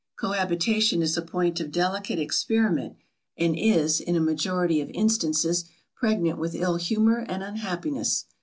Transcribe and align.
Cohabitation 0.17 1.03
is 1.03 1.15
a 1.15 1.21
point 1.21 1.59
of 1.59 1.71
delicate 1.71 2.17
experiment, 2.17 2.95
and 3.37 3.55
is, 3.55 3.99
in 3.99 4.15
a 4.15 4.19
majority 4.19 4.81
of 4.81 4.89
instances, 4.95 5.65
pregnant 5.93 6.39
with 6.39 6.55
ill 6.55 6.77
humour 6.77 7.19
and 7.29 7.43
unhappiness. 7.43 8.25